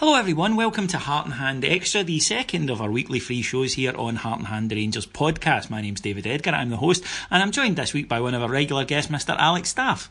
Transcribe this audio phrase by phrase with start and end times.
[0.00, 0.56] Hello, everyone.
[0.56, 4.16] Welcome to Heart and Hand Extra, the second of our weekly free shows here on
[4.16, 5.70] Heart and Hand Rangers podcast.
[5.70, 6.52] My name's David Edgar.
[6.52, 9.36] I'm the host, and I'm joined this week by one of our regular guests, Mr.
[9.38, 10.10] Alex Staff.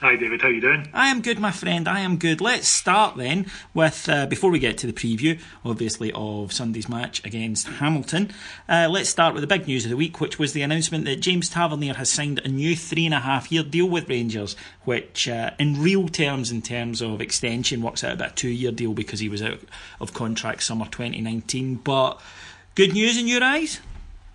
[0.00, 0.90] Hi David, how you doing?
[0.92, 1.88] I am good, my friend.
[1.88, 2.42] I am good.
[2.42, 7.24] Let's start then with uh, before we get to the preview, obviously of Sunday's match
[7.24, 8.30] against Hamilton.
[8.68, 11.20] Uh, let's start with the big news of the week, which was the announcement that
[11.20, 14.54] James Tavernier has signed a new three and a half year deal with Rangers,
[14.84, 18.72] which, uh, in real terms, in terms of extension, works out about a two year
[18.72, 19.60] deal because he was out
[19.98, 21.76] of contract summer 2019.
[21.76, 22.20] But
[22.74, 23.80] good news in your eyes?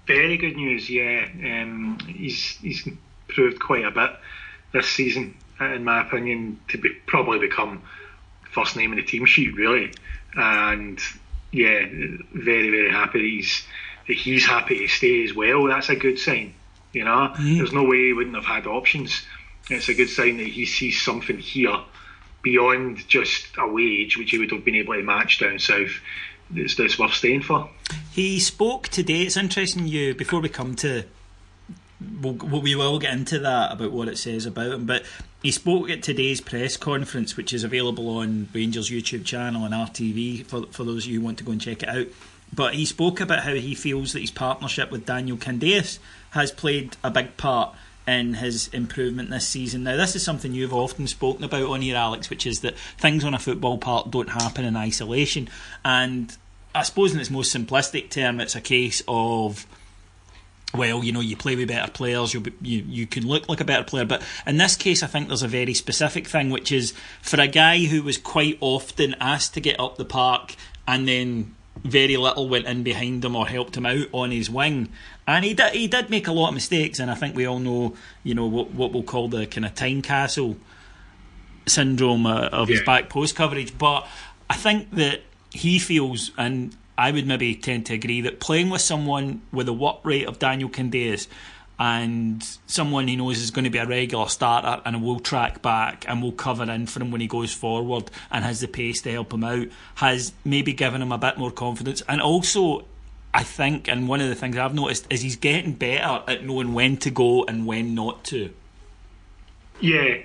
[0.08, 0.90] Very good news.
[0.90, 2.88] Yeah, um, he's he's
[3.28, 4.10] proved quite a bit
[4.74, 7.84] this season in my opinion, to be, probably become
[8.52, 9.94] first name in the team sheet, really.
[10.36, 11.00] And
[11.52, 11.86] yeah,
[12.34, 13.64] very very happy that he's
[14.08, 15.66] that he's happy to stay as well.
[15.66, 16.54] That's a good sign.
[16.94, 17.58] You know, mm-hmm.
[17.58, 19.22] there's no way he wouldn't have had options.
[19.70, 21.78] It's a good sign that he sees something here
[22.42, 25.92] beyond just a wage, which he would have been able to match down south.
[26.50, 27.70] That's, that's worth staying for.
[28.12, 29.22] He spoke today.
[29.22, 31.06] It's interesting you before we come to
[32.22, 34.86] we'll, we will get into that about what it says about him.
[34.86, 35.06] But
[35.42, 40.46] he spoke at today's press conference, which is available on Rangers YouTube channel and RTV
[40.46, 42.08] for for those of you who want to go and check it out.
[42.54, 46.00] But he spoke about how he feels that his partnership with Daniel Candeias
[46.32, 47.74] has played a big part
[48.08, 49.84] in his improvement this season.
[49.84, 53.24] Now, this is something you've often spoken about on here, Alex, which is that things
[53.24, 55.50] on a football park don't happen in isolation.
[55.86, 56.36] And
[56.76, 59.66] I suppose, in its most simplistic term, it's a case of
[60.74, 63.60] well, you know, you play with better players, you'll be, you you can look like
[63.60, 64.06] a better player.
[64.06, 67.48] But in this case, I think there's a very specific thing, which is for a
[67.48, 70.56] guy who was quite often asked to get up the park
[70.88, 74.90] and then very little went in behind him or helped him out on his wing.
[75.28, 77.60] And he did he did make a lot of mistakes, and I think we all
[77.60, 80.58] know, you know, what what we'll call the kind of time castle
[81.68, 82.78] syndrome uh, of yeah.
[82.78, 83.78] his back post coverage.
[83.78, 84.08] But
[84.50, 85.22] I think that
[85.52, 89.74] he feels, and I would maybe tend to agree that playing with someone with the
[89.74, 91.28] work rate of Daniel Candeias
[91.80, 96.06] and someone he knows is going to be a regular starter and will track back
[96.08, 99.12] and will cover in for him when he goes forward and has the pace to
[99.12, 102.04] help him out has maybe given him a bit more confidence.
[102.08, 102.86] And also
[103.34, 106.74] I think and one of the things I've noticed is he's getting better at knowing
[106.74, 108.54] when to go and when not to.
[109.80, 110.18] Yeah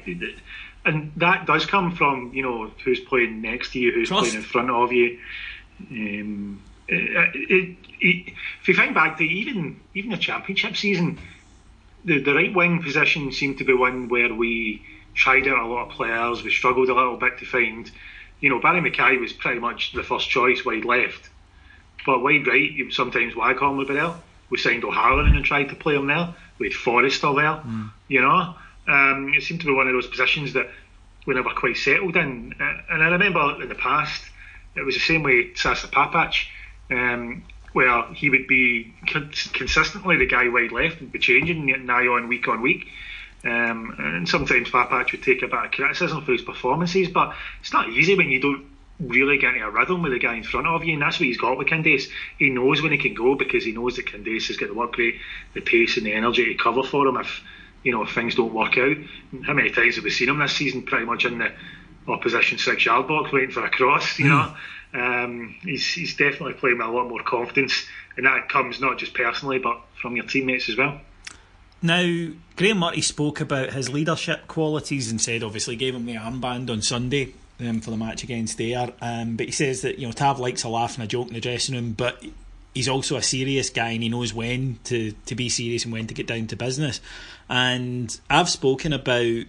[0.87, 4.31] and that does come from you know who's playing next to you who's Trust.
[4.31, 5.19] playing in front of you
[5.91, 11.19] um, it, it, it, if you think back to even even the championship season,
[12.05, 14.85] the, the right wing position seemed to be one where we
[15.15, 16.43] tried out a lot of players.
[16.43, 17.91] We struggled a little bit to find.
[18.41, 21.31] You know, Barry McKay was pretty much the first choice wide left,
[22.05, 24.15] but wide right, sometimes Waghorn would be there.
[24.51, 26.35] We signed O'Halloran and tried to play him there.
[26.59, 27.63] We had Forrester there.
[27.65, 27.91] Mm.
[28.09, 28.55] You know,
[28.87, 30.69] um, it seemed to be one of those positions that
[31.27, 32.55] we never quite settled in.
[32.61, 34.23] Uh, and I remember in the past
[34.77, 36.35] it was the same way Sasa Papac,
[36.91, 37.43] um,
[37.73, 38.95] where he would be
[39.53, 42.87] consistently the guy wide left and be changing now on week on week.
[43.45, 47.73] Um, and sometimes Papac would take a bit of criticism for his performances, but it's
[47.73, 48.65] not easy when you don't
[48.99, 51.27] really get into a rhythm with the guy in front of you, and that's what
[51.27, 52.09] he's got with Candeias.
[52.39, 54.97] He knows when he can go because he knows that Candeias has got the work
[54.97, 55.21] rate,
[55.55, 57.43] the pace, and the energy to cover for him if
[57.83, 58.97] you know if things don't work out.
[59.45, 60.83] How many times have we seen him this season?
[60.83, 61.53] Pretty much in the
[62.09, 64.19] opposition six yard box waiting for a cross.
[64.19, 64.55] You know,
[64.95, 67.85] um, he's he's definitely playing with a lot more confidence,
[68.17, 71.01] and that comes not just personally but from your teammates as well.
[71.83, 76.71] Now, Graeme Murty spoke about his leadership qualities and said, obviously, gave him the armband
[76.71, 78.93] on Sunday um, for the match against Ayr.
[79.01, 81.35] Um, but he says that you know Tav likes a laugh and a joke in
[81.35, 82.25] the dressing room, but
[82.75, 86.07] he's also a serious guy and he knows when to to be serious and when
[86.07, 87.01] to get down to business.
[87.49, 89.45] And I've spoken about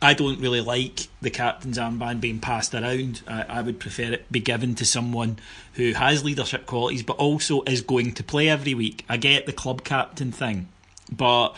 [0.00, 3.22] I don't really like the captain's armband being passed around.
[3.26, 5.38] I, I, would prefer it be given to someone
[5.74, 9.04] who has leadership qualities but also is going to play every week.
[9.08, 10.68] I get the club captain thing,
[11.10, 11.56] but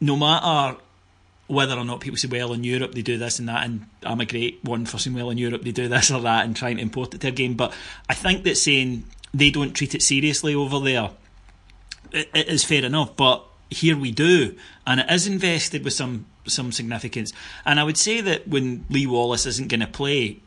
[0.00, 0.78] no matter
[1.46, 4.20] whether or not people say, well, in Europe they do this and that, and I'm
[4.20, 6.76] a great one for saying, well, in Europe they do this or that and trying
[6.76, 7.72] to import it to their game, but
[8.08, 9.04] I think that saying
[9.34, 11.10] they don't treat it seriously over there
[12.14, 14.56] it, it is fair enough, but here we do,
[14.86, 17.32] and it is invested with some some significance.
[17.64, 20.40] And I would say that when Lee Wallace isn't going to play,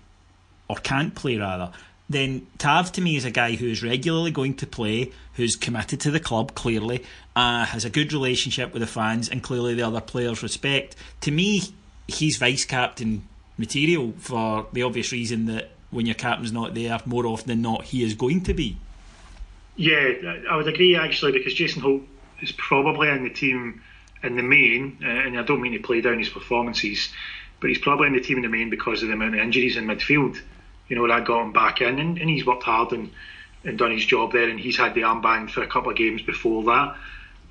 [0.67, 1.71] or can't play rather,
[2.09, 5.99] then Tav to me is a guy who is regularly going to play, who's committed
[6.01, 7.03] to the club clearly,
[7.35, 10.95] uh, has a good relationship with the fans, and clearly the other players respect.
[11.21, 11.63] To me,
[12.07, 13.27] he's vice captain
[13.57, 17.85] material for the obvious reason that when your captain's not there, more often than not,
[17.85, 18.77] he is going to be.
[19.75, 20.11] Yeah,
[20.49, 22.01] I would agree actually because Jason Holt
[22.41, 23.81] is probably in the team
[24.23, 27.09] in the main, uh, and I don't mean to play down his performances,
[27.59, 29.77] but he's probably in the team in the main because of the amount of injuries
[29.77, 30.39] in midfield.
[30.87, 33.11] You know, that got him back in, and, and he's worked hard and,
[33.63, 36.21] and done his job there, and he's had the armband for a couple of games
[36.21, 36.95] before that.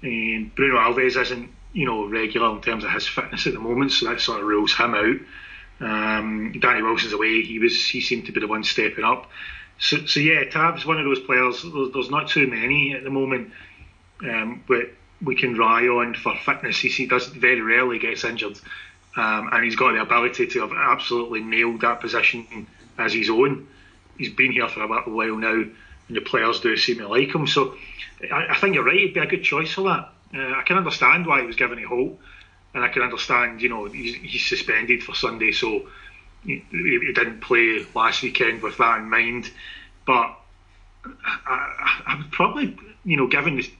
[0.02, 3.92] And Bruno Alves isn't, you know, regular in terms of his fitness at the moment,
[3.92, 5.16] so that sort of rules him out.
[5.78, 9.30] Um, Danny Wilson's away; he was he seemed to be the one stepping up.
[9.78, 11.62] So, so yeah, Tav's one of those players.
[11.62, 13.52] There's, there's not too many at the moment
[14.22, 14.90] um, but
[15.22, 16.78] we can rely on for fitness.
[16.78, 18.58] He, he does very rarely gets injured,
[19.16, 22.66] um, and he's got the ability to have absolutely nailed that position
[22.98, 23.66] as his own.
[24.18, 25.64] He's been here for about a while now,
[26.08, 27.46] and the players do seem to like him.
[27.46, 27.74] So
[28.30, 30.12] I, I think you're right; he'd be a good choice for that.
[30.34, 32.18] Uh, I can understand why he was given a Holt,
[32.74, 35.88] and I can understand, you know, he's, he's suspended for Sunday, so
[36.44, 39.50] he, he, didn't play last weekend with that in mind.
[40.06, 40.36] But
[41.04, 43.70] I, I would probably, you know, given the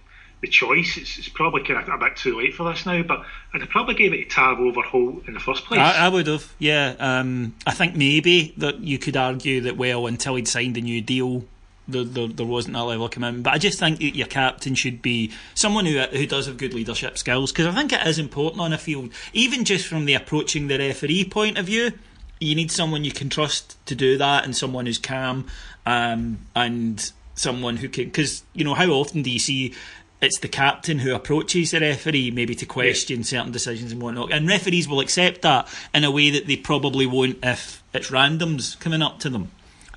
[0.46, 0.96] the choice.
[0.96, 3.94] It's, it's, probably kind of a bit too late for this now, but I'd probably
[3.94, 5.80] gave it to Tav over Holt in the first place.
[5.80, 6.94] I, I would have, yeah.
[6.98, 11.02] Um, I think maybe that you could argue that well, until he'd signed a new
[11.02, 11.44] deal,
[11.88, 13.44] there, there, there wasn't that level of commitment.
[13.44, 16.74] But I just think that your captain should be someone who who does have good
[16.74, 20.14] leadership skills because I think it is important on a field, even just from the
[20.14, 21.92] approaching the referee point of view.
[22.38, 25.46] You need someone you can trust to do that, and someone who's calm,
[25.86, 28.04] um, and someone who can.
[28.04, 29.74] Because you know, how often do you see
[30.20, 33.24] it's the captain who approaches the referee maybe to question yeah.
[33.24, 34.32] certain decisions and whatnot.
[34.32, 38.78] And referees will accept that in a way that they probably won't if it's randoms
[38.78, 39.50] coming up to them.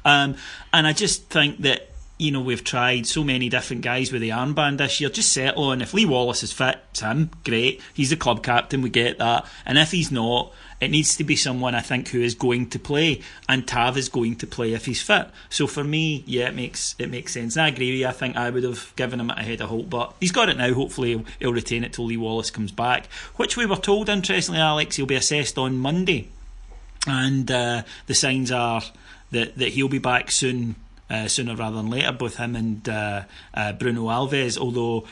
[0.04, 0.36] Um,
[0.74, 4.30] and I just think that you know we've tried so many different guys with the
[4.30, 5.10] armband this year.
[5.10, 7.31] Just settle on if Lee Wallace is fit, it's him.
[7.44, 8.81] Great, he's the club captain.
[8.81, 9.45] We get that.
[9.65, 12.79] And if he's not, it needs to be someone I think who is going to
[12.79, 15.27] play, and Tav is going to play if he's fit.
[15.50, 17.55] So for me, yeah, it makes it makes sense.
[17.55, 18.07] And I agree with you.
[18.07, 20.57] I think I would have given him it ahead of Holt, but he's got it
[20.57, 20.74] now.
[20.74, 24.62] Hopefully, he'll, he'll retain it till Lee Wallace comes back, which we were told, interestingly,
[24.62, 26.29] Alex, he'll be assessed on Monday,
[27.05, 28.81] and uh, the signs are
[29.31, 30.75] that that he'll be back soon.
[31.09, 33.24] Uh, sooner rather than later, both him and uh,
[33.55, 34.59] uh Bruno Alves.
[34.59, 35.07] Although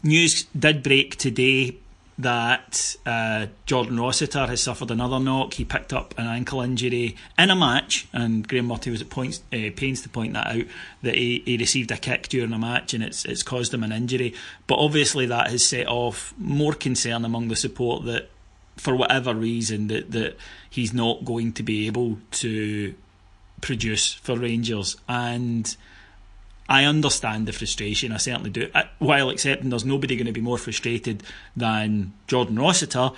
[0.00, 1.76] news did break today
[2.22, 5.54] that uh, Jordan Rossiter has suffered another knock.
[5.54, 9.42] He picked up an ankle injury in a match, and Graeme Murty was at points,
[9.52, 10.64] uh, pains to point that out
[11.02, 13.92] that he, he received a kick during a match and it's it's caused him an
[13.92, 14.34] injury.
[14.66, 18.30] But obviously, that has set off more concern among the support that,
[18.76, 20.36] for whatever reason, that that
[20.68, 22.94] he's not going to be able to
[23.60, 25.76] produce for Rangers and
[26.70, 28.12] I understand the frustration.
[28.12, 28.70] I certainly do.
[29.00, 31.24] While accepting there's nobody going to be more frustrated
[31.56, 33.10] than Jordan Rossiter,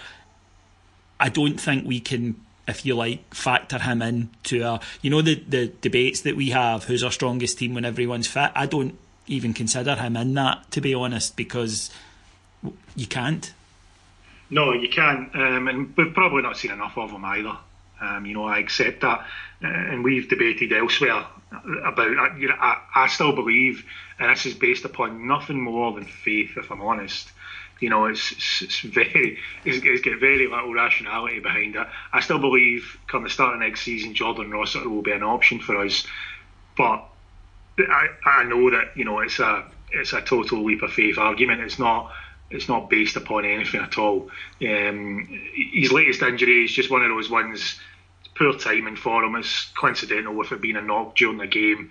[1.20, 5.20] I don't think we can, if you like, factor him in to a, you know,
[5.20, 8.50] the, the debates that we have, who's our strongest team when everyone's fit.
[8.54, 11.90] I don't even consider him in that, to be honest, because
[12.96, 13.52] you can't.
[14.48, 15.34] No, you can't.
[15.34, 17.58] Um, and we've probably not seen enough of him either.
[18.02, 19.20] Um, you know, I accept that.
[19.62, 21.24] Uh, and we've debated elsewhere
[21.84, 23.84] about you know I, I still believe,
[24.18, 27.30] and this is based upon nothing more than faith, if I'm honest,
[27.80, 31.86] You know, it's, it's, it's very, it's, it's, got very little rationality behind it.
[32.12, 35.60] I still believe, come the start of next season, Jordan Rossiter will be an option
[35.60, 36.06] for us,
[36.76, 37.04] but
[37.78, 41.60] I, I know that you know it's a it's a total leap of faith argument.
[41.60, 42.12] It's not
[42.50, 44.30] it's not based upon anything at all.
[44.60, 47.80] Um, his latest injury is just one of those ones.
[48.42, 49.36] Poor timing for him.
[49.36, 51.90] It's coincidental with it being a knock during the game.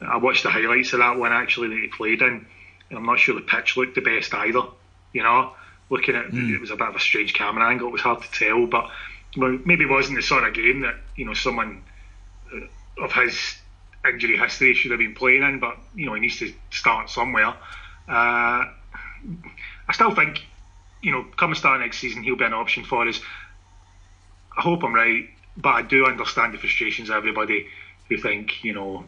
[0.00, 2.46] I watched the highlights of that one actually that he played in,
[2.88, 4.62] and I'm not sure the pitch looked the best either.
[5.12, 5.52] You know,
[5.90, 6.54] looking at mm.
[6.54, 7.88] it was a bit of a strange camera angle.
[7.88, 8.88] It was hard to tell, but
[9.36, 11.82] maybe it wasn't the sort of game that you know someone
[12.50, 13.56] uh, of his
[14.08, 15.58] injury history should have been playing in.
[15.58, 17.54] But you know, he needs to start somewhere.
[18.08, 18.64] Uh,
[19.88, 20.46] I still think,
[21.02, 23.20] you know, come start next season, he'll be an option for us.
[24.56, 25.28] I hope I'm right,
[25.60, 27.66] but I do understand the frustrations of everybody
[28.08, 29.04] who think, you know,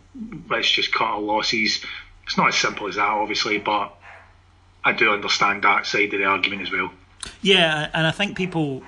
[0.49, 1.85] let's just cut our losses.
[2.25, 3.95] It's not as simple as that, obviously, but
[4.85, 6.93] I do understand that side of the argument as well.
[7.41, 8.83] Yeah, and I think people.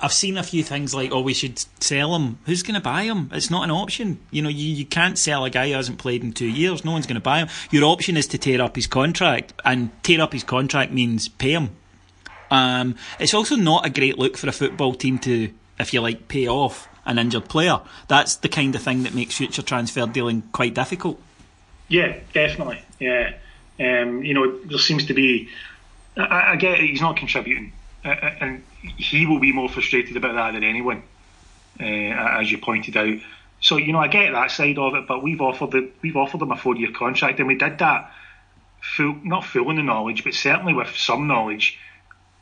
[0.00, 2.38] I've seen a few things like, oh, we should sell him.
[2.46, 3.30] Who's going to buy him?
[3.32, 4.20] It's not an option.
[4.30, 6.84] You know, you, you can't sell a guy who hasn't played in two years.
[6.84, 7.48] No one's going to buy him.
[7.72, 11.52] Your option is to tear up his contract, and tear up his contract means pay
[11.52, 11.70] him.
[12.48, 16.28] Um, it's also not a great look for a football team to, if you like,
[16.28, 17.80] pay off an injured player.
[18.06, 21.20] That's the kind of thing that makes future transfer dealing quite difficult.
[21.88, 22.82] Yeah, definitely.
[23.00, 23.34] Yeah.
[23.80, 25.48] Um, you know, there seems to be.
[26.16, 27.72] I, I get it, he's not contributing,
[28.04, 31.02] uh, uh, and he will be more frustrated about that than anyone,
[31.80, 33.18] uh, as you pointed out.
[33.60, 36.42] So you know, I get that side of it, but we've offered the, we've offered
[36.42, 38.12] him a four year contract, and we did that
[38.80, 41.78] full, not full in the knowledge, but certainly with some knowledge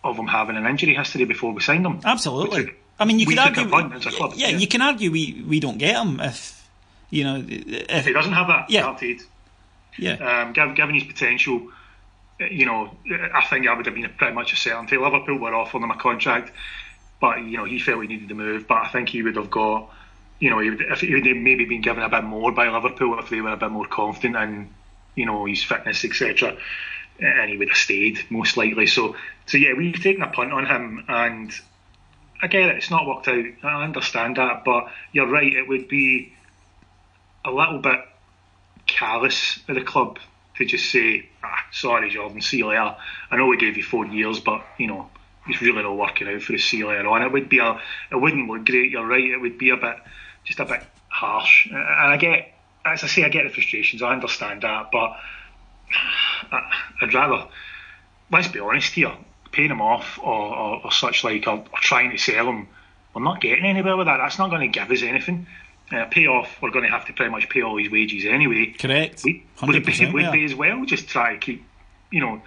[0.03, 2.01] of him having an injury history before we signed him.
[2.05, 2.73] Absolutely.
[2.99, 6.19] I mean, you could argue, yeah, yeah, you can argue we, we don't get him
[6.21, 6.69] if
[7.11, 8.83] you know if, if he doesn't have that yeah.
[8.83, 9.21] guaranteed.
[9.99, 10.43] Yeah.
[10.45, 11.71] Um, given his potential,
[12.39, 12.91] you know,
[13.35, 14.97] I think that would have been pretty much a certainty.
[14.97, 16.53] Liverpool were offering him a contract,
[17.21, 18.67] but you know he felt he needed to move.
[18.67, 19.91] But I think he would have got,
[20.39, 22.69] you know, he would, if he would have maybe been given a bit more by
[22.69, 24.69] Liverpool if they were a bit more confident in,
[25.15, 26.57] you know, his fitness, etc.
[27.19, 28.87] And he would have stayed most likely.
[28.87, 31.53] So, so yeah, we've taken a punt on him, and
[32.43, 32.77] I get it.
[32.77, 33.45] It's not worked out.
[33.63, 35.53] I understand that, but you're right.
[35.53, 36.35] It would be
[37.45, 38.01] a little bit
[38.87, 40.19] callous of the club
[40.57, 42.97] to just say, ah, sorry, Jordan, see you later.
[43.31, 45.11] I know we gave you four years, but you know
[45.49, 46.63] it's really not working out for us.
[46.63, 47.23] See you later on.
[47.23, 48.91] It would be a, it wouldn't look great.
[48.91, 49.25] You're right.
[49.25, 49.97] It would be a bit,
[50.45, 51.69] just a bit harsh.
[51.71, 52.53] And I get,
[52.85, 54.03] as I say, I get the frustrations.
[54.03, 55.17] I understand that, but
[57.01, 57.49] I'd rather,
[58.31, 59.13] let's be honest here,
[59.57, 62.69] paying him off or, or, or such like, or, or trying to sell him.
[63.15, 64.19] We're not getting anywhere with that.
[64.19, 65.47] That's not going to give us anything
[65.93, 68.75] uh, pay off, we're going to have to pretty much pay all his wages anyway.
[68.79, 69.23] Correct.
[69.25, 71.65] We, would, it be, would be as well just try to keep,
[72.11, 72.43] you know,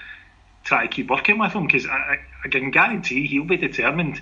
[0.63, 4.21] try to keep working with him because I, I, can guarantee he'll be determined.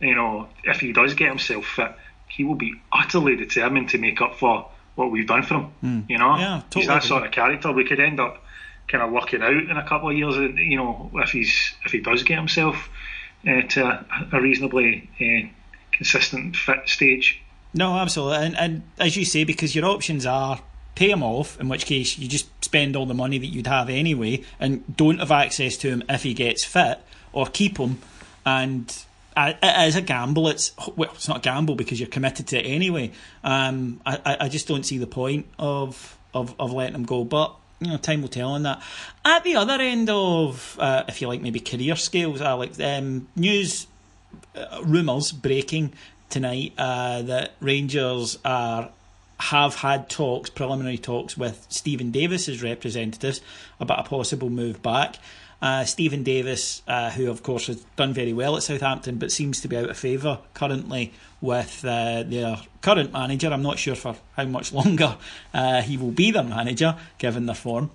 [0.00, 1.92] You know, if he does get himself fit,
[2.28, 5.72] he will be utterly determined to make up for what we've done for him.
[5.82, 6.10] Mm.
[6.10, 7.72] You know, yeah, totally he's that sort of character.
[7.72, 8.42] We could end up
[8.88, 10.36] kind of working out in a couple of years.
[10.36, 12.88] You know, if he's if he does get himself
[13.46, 15.48] uh, to a, reasonably uh,
[15.92, 17.40] consistent fit stage.
[17.74, 18.46] No, absolutely.
[18.46, 20.60] And, and as you say, because your options are
[20.94, 23.88] pay him off, in which case you just spend all the money that you'd have
[23.88, 26.98] anyway and don't have access to him if he gets fit,
[27.32, 27.98] or keep him.
[28.44, 29.04] And
[29.36, 30.48] it is a gamble.
[30.48, 33.12] It's well, it's not a gamble because you're committed to it anyway.
[33.44, 37.24] Um, I, I just don't see the point of of, of letting him go.
[37.24, 38.82] But you know, time will tell on that.
[39.24, 43.86] At the other end of, uh, if you like, maybe career scales, Alex, um, news,
[44.56, 45.92] uh, rumours breaking
[46.28, 48.90] tonight uh, that Rangers are
[49.40, 53.40] have had talks, preliminary talks with Steven Davis's representatives
[53.78, 55.16] about a possible move back.
[55.60, 59.60] Uh, Steven Davis, uh, who of course has done very well at Southampton, but seems
[59.60, 63.48] to be out of favour currently with uh, their current manager.
[63.48, 65.16] I'm not sure for how much longer
[65.52, 67.90] uh, he will be their manager, given their form.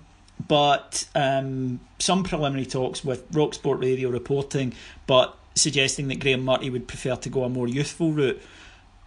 [0.46, 4.74] But um, some preliminary talks with Rock Sport Radio reporting,
[5.06, 8.42] but suggesting that Graeme Murty would prefer to go a more youthful route.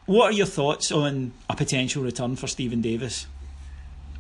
[0.06, 3.28] What are your thoughts on a potential return for Steven Davis?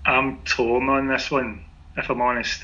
[0.05, 1.63] I'm torn on this one,
[1.95, 2.61] if I'm honest,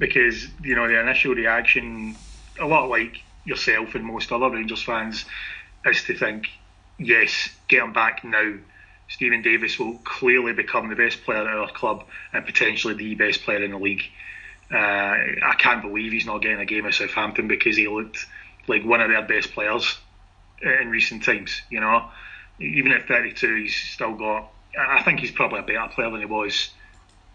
[0.00, 2.16] because you know the initial reaction,
[2.58, 5.24] a lot like yourself and most other Rangers fans,
[5.84, 6.48] is to think,
[6.98, 8.54] yes, get him back now.
[9.08, 13.42] Steven Davis will clearly become the best player at our club and potentially the best
[13.42, 14.04] player in the league.
[14.72, 18.24] Uh, I can't believe he's not getting a game at Southampton because he looked
[18.68, 19.98] like one of their best players
[20.62, 21.60] in recent times.
[21.70, 22.08] You know,
[22.60, 24.50] even at 32, he's still got.
[24.78, 26.70] I think he's probably a better player than he was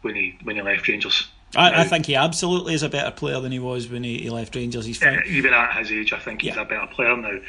[0.01, 1.27] when he when he left Rangers.
[1.55, 4.29] I, I, think he absolutely is a better player than he was when he, he
[4.29, 4.85] left Rangers.
[4.85, 6.61] He's uh, even at his age, I think he's yeah.
[6.61, 7.39] a better player now.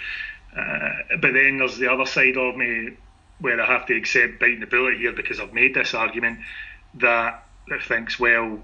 [0.57, 2.91] Uh, but then there's the other side of me
[3.41, 6.41] where I have to accept biting the bullet here because I've made this argument
[6.95, 8.61] that that thinks well,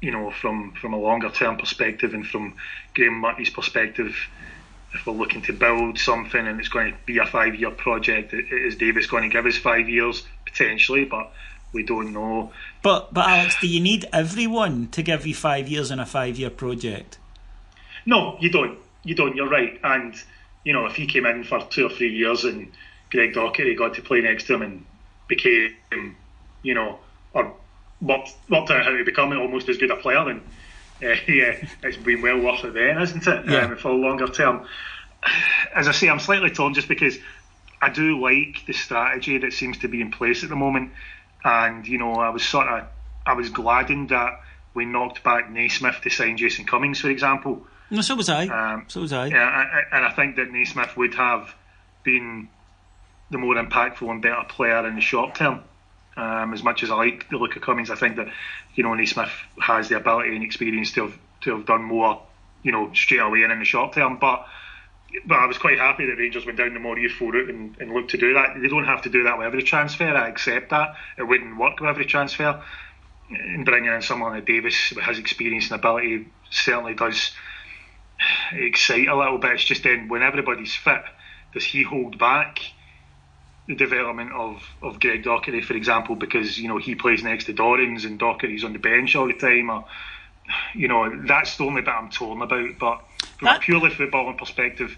[0.00, 2.54] you know, from from a longer term perspective and from
[2.94, 4.14] Graeme Murty's perspective,
[4.92, 8.34] if we're looking to build something and it's going to be a five year project,
[8.34, 11.04] is Davis going to give us five years potentially?
[11.04, 11.32] But
[11.74, 12.52] we don't know.
[12.82, 16.38] But but Alex, do you need everyone to give you five years in a five
[16.38, 17.18] year project?
[18.06, 18.78] No, you don't.
[19.02, 19.36] You don't.
[19.36, 19.78] You're right.
[19.82, 20.14] And
[20.64, 22.72] you know, if he came in for two or three years and
[23.10, 24.84] Greg Docherty got to play next to him and
[25.28, 25.74] became,
[26.62, 26.98] you know,
[27.34, 27.54] or
[28.00, 30.40] worked, worked out how to become almost as good a player, then
[31.02, 33.46] uh, yeah, it's been well worth it then, isn't it?
[33.46, 33.66] Yeah.
[33.66, 34.66] Um, for a longer term.
[35.74, 37.18] As I say, I'm slightly torn just because
[37.80, 40.92] I do like the strategy that seems to be in place at the moment
[41.44, 42.86] and you know I was sort of
[43.26, 44.40] I was gladdened that
[44.74, 47.66] we knocked back Naismith to sign Jason Cummings, for example.
[47.90, 48.46] No, so was I.
[48.46, 49.26] Um, so was I.
[49.26, 51.54] Yeah, and I think that Naismith would have
[52.02, 52.48] been
[53.30, 55.62] the more impactful and better player in the short term.
[56.16, 58.28] Um, as much as I like the look of Cummings, I think that
[58.74, 62.22] you know Naismith has the ability and experience to have to have done more,
[62.62, 64.18] you know, straight away and in the short term.
[64.20, 64.46] But
[65.26, 67.92] but I was quite happy that Rangers went down the more youthful route and, and
[67.92, 68.60] looked to do that.
[68.60, 70.08] They don't have to do that with every transfer.
[70.08, 70.94] I accept that.
[71.18, 72.62] It wouldn't work with every transfer.
[73.30, 77.32] And bringing in someone like Davis with his experience and ability certainly does
[78.52, 79.52] excite a little bit.
[79.52, 81.02] It's just then when everybody's fit,
[81.52, 82.60] does he hold back
[83.66, 87.54] the development of, of Greg Docherty, for example, because you know he plays next to
[87.54, 89.86] Dorrans and Docherty's on the bench all the time, or
[90.74, 92.78] you know that's the only bit I'm torn about.
[92.78, 93.00] But
[93.38, 94.96] from that, a purely footballing perspective,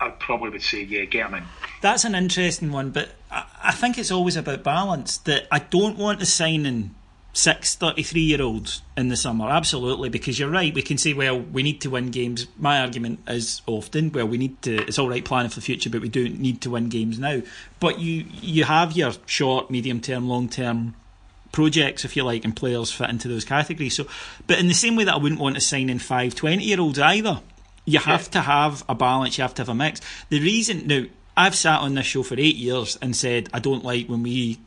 [0.00, 1.44] I probably would say, yeah, get him in.
[1.80, 5.18] That's an interesting one, but I, I think it's always about balance.
[5.18, 6.94] That I don't want to sign in
[7.32, 10.74] six 33 year olds in the summer, absolutely, because you're right.
[10.74, 12.46] We can say, well, we need to win games.
[12.56, 14.86] My argument is often, well, we need to.
[14.86, 17.42] It's all right planning for the future, but we don't need to win games now.
[17.80, 20.94] But you you have your short, medium term, long term
[21.52, 23.96] projects, if you like, and players fit into those categories.
[23.96, 24.06] So,
[24.46, 26.80] but in the same way that I wouldn't want to sign in five 20 year
[26.80, 27.40] olds either,
[27.84, 28.30] you have yeah.
[28.30, 30.00] to have a balance, you have to have a mix.
[30.28, 31.04] The reason, now,
[31.36, 34.58] I've sat on this show for eight years and said I don't like when we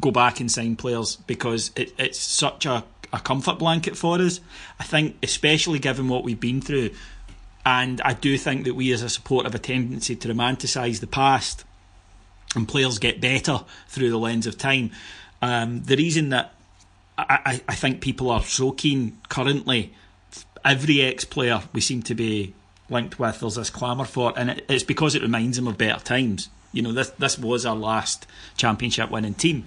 [0.00, 4.40] go back and sign players because it, it's such a, a comfort blanket for us.
[4.78, 6.90] I think, especially given what we've been through,
[7.64, 11.06] and I do think that we as a support have a tendency to romanticise the
[11.06, 11.64] past
[12.54, 14.90] and players get better through the lens of time.
[15.40, 16.54] Um, the reason that
[17.16, 19.92] I, I, think people are so keen currently,
[20.64, 22.54] every ex player we seem to be
[22.90, 26.02] linked with, there's this clamour for, and it, it's because it reminds them of better
[26.02, 26.48] times.
[26.72, 29.66] You know, this this was our last championship winning team.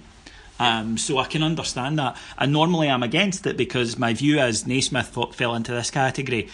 [0.58, 2.16] Um, so I can understand that.
[2.38, 6.48] And normally I'm against it because my view is Naismith fell into this category.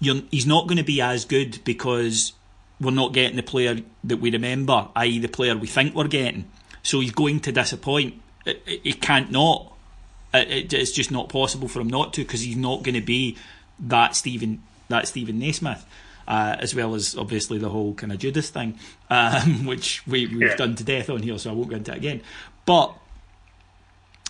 [0.00, 2.32] You're, he's not going to be as good because
[2.80, 6.50] we're not getting the player that we remember, i.e., the player we think we're getting.
[6.82, 8.20] So he's going to disappoint
[8.66, 9.72] he can't not.
[10.34, 13.36] it it's just not possible for him not to because he's not going to be
[13.80, 15.84] that Stephen that Steven Naismith.
[16.26, 20.42] Uh, as well as obviously the whole kind of Judas thing, um, which we, we've
[20.42, 20.56] yeah.
[20.56, 22.20] done to death on here, so I won't go into it again.
[22.66, 22.92] But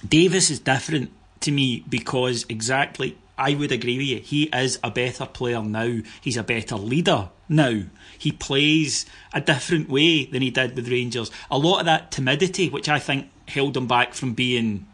[0.08, 4.18] Davis is different to me because exactly I would agree with you.
[4.18, 6.00] He is a better player now.
[6.20, 7.82] He's a better leader now.
[8.18, 11.30] He plays a different way than he did with Rangers.
[11.50, 14.86] A lot of that timidity, which I think held him back from being,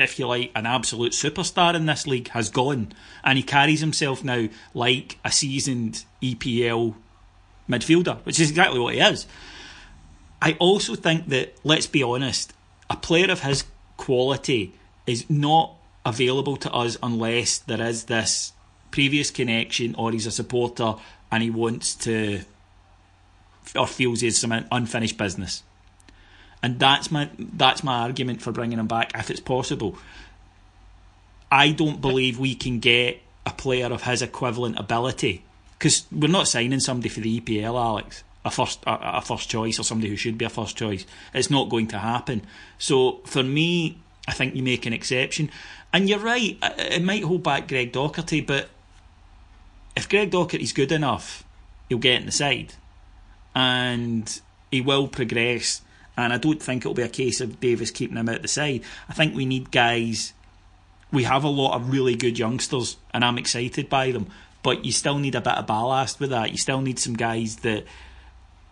[0.00, 2.92] if you like, an absolute superstar in this league has gone.
[3.22, 6.96] And he carries himself now like a seasoned EPL
[7.68, 9.28] midfielder, which is exactly what he is.
[10.42, 12.52] I also think that, let's be honest,
[12.90, 13.64] a player of his
[13.96, 14.74] quality
[15.06, 18.52] is not available to us unless there is this
[18.90, 20.94] previous connection or he's a supporter
[21.30, 22.40] and he wants to
[23.76, 25.62] or feels he has some unfinished business
[26.62, 29.98] and that's my that's my argument for bringing him back if it's possible.
[31.50, 35.44] I don't believe we can get a player of his equivalent ability
[35.78, 38.22] because we're not signing somebody for the EPL, Alex.
[38.44, 41.04] A first a, a, first choice or somebody who should be a first choice.
[41.34, 42.42] It's not going to happen.
[42.78, 45.50] So for me, I think you make an exception.
[45.92, 48.68] And you're right, it might hold back Greg Docherty, but
[49.96, 51.44] if Greg Docherty's good enough,
[51.88, 52.74] he'll get in the side.
[53.54, 55.82] And he will progress
[56.16, 58.82] and I don't think it'll be a case of Davis keeping him out the side.
[59.08, 60.32] I think we need guys.
[61.10, 64.28] We have a lot of really good youngsters, and I'm excited by them.
[64.62, 66.50] But you still need a bit of ballast with that.
[66.50, 67.84] You still need some guys that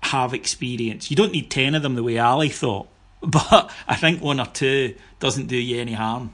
[0.03, 1.11] have experience.
[1.11, 2.89] You don't need 10 of them the way Ali thought,
[3.23, 6.33] but I think one or two doesn't do you any harm.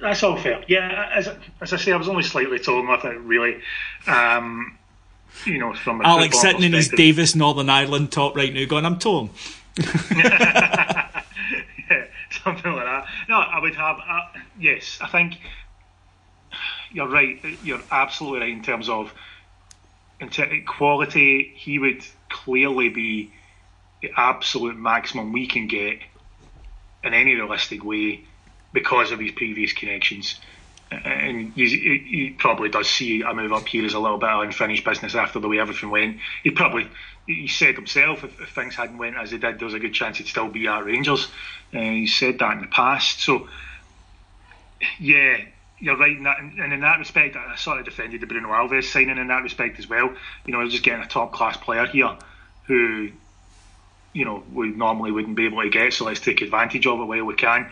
[0.00, 0.62] that's all fair.
[0.68, 1.28] Yeah, as,
[1.60, 3.60] as I say, I was only slightly torn with it, really.
[4.06, 4.78] Um,
[5.44, 8.98] you know, from Alex sitting in his Davis Northern Ireland top right now, going, "I'm
[8.98, 9.30] torn."
[10.14, 11.10] yeah,
[12.30, 13.06] something like that.
[13.28, 13.98] No, I would have.
[14.06, 14.20] Uh,
[14.58, 15.38] yes, I think
[16.92, 17.40] you're right.
[17.64, 19.12] You're absolutely right in terms of
[20.20, 21.52] in ter- quality.
[21.56, 23.32] He would clearly be
[24.02, 25.98] the absolute maximum we can get
[27.04, 28.24] in any realistic way
[28.72, 30.38] because of his previous connections.
[30.90, 34.42] And he, he, probably does see a move up here as a little bit of
[34.42, 36.18] unfinished business after the way everything went.
[36.42, 36.88] He probably
[37.26, 39.94] he said himself if, if things hadn't went as they did, there was a good
[39.94, 41.28] chance he'd still be at Rangers.
[41.72, 43.20] Uh, he said that in the past.
[43.20, 43.48] So
[44.98, 45.38] yeah,
[45.78, 48.84] you're right in that, and in that respect, I sort of defended the Bruno Alves
[48.84, 50.12] signing in that respect as well.
[50.44, 52.16] You know, just getting a top class player here
[52.64, 53.10] who,
[54.12, 55.92] you know, we normally wouldn't be able to get.
[55.92, 57.70] So let's take advantage of it while we can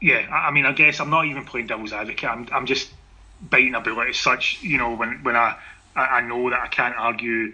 [0.00, 2.28] yeah, I mean, I guess I'm not even playing devil's advocate.
[2.28, 2.90] I'm, I'm just
[3.40, 4.62] biting a bullet as such.
[4.62, 5.56] You know, when when I
[5.94, 7.52] I know that I can't argue,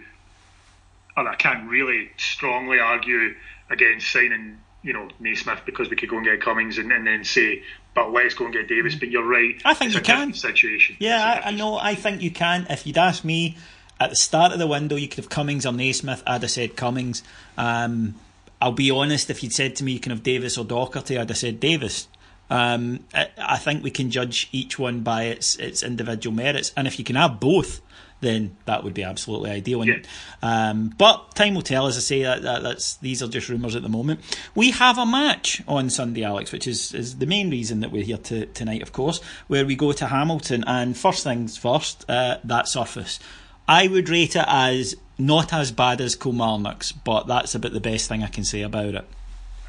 [1.15, 3.35] or I can't really strongly argue
[3.69, 7.25] against signing, you know, Naismith because we could go and get Cummings and, and then
[7.25, 8.93] say, but let's go and get Davis.
[8.93, 8.99] Mm-hmm.
[8.99, 9.61] But you're right.
[9.65, 10.33] I think you can.
[10.33, 10.95] Situation.
[10.99, 11.77] Yeah, I, I know.
[11.77, 12.65] I think you can.
[12.69, 13.57] If you'd asked me
[13.99, 16.23] at the start of the window, you could have Cummings or Naismith.
[16.25, 17.23] I'd have said Cummings.
[17.57, 18.15] Um,
[18.61, 19.29] I'll be honest.
[19.29, 22.07] If you'd said to me you can have Davis or Docherty, I'd have said Davis.
[22.49, 26.97] Um, I, think we can judge each one by its its individual merits, and if
[26.97, 27.81] you can have both,
[28.21, 29.85] then that would be absolutely ideal.
[29.85, 29.97] Yeah.
[30.41, 31.87] Um, but time will tell.
[31.87, 34.21] As I say, that, that, that's these are just rumours at the moment.
[34.55, 38.03] We have a match on Sunday, Alex, which is, is the main reason that we're
[38.03, 40.63] here to, tonight, of course, where we go to Hamilton.
[40.65, 43.19] And first things first, uh, that surface.
[43.67, 48.07] I would rate it as not as bad as Kilmarnock's, but that's about the best
[48.07, 49.05] thing I can say about it.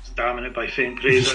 [0.00, 1.32] It's damning it by faint praise.